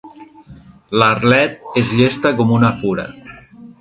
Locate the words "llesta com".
1.99-2.55